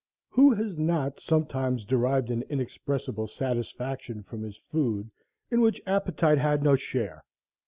Who 0.29 0.55
has 0.55 0.79
not 0.79 1.19
sometimes 1.19 1.85
derived 1.85 2.31
an 2.31 2.41
inexpressible 2.49 3.27
satisfaction 3.27 4.23
from 4.23 4.41
his 4.41 4.57
food 4.57 5.11
in 5.51 5.61
which 5.61 5.79
appetite 5.85 6.39
had 6.39 6.63
no 6.63 6.75
share? 6.75 7.23